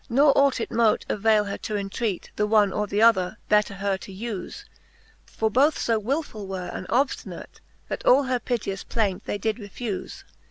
[0.09, 3.97] Ne ought it mote availe her to entreat The one or th' other, better her
[3.99, 4.63] to ufe:
[5.27, 7.59] For both fo wilfuU were and obftinate.
[7.87, 10.23] That all her piteous plaint they did refufe.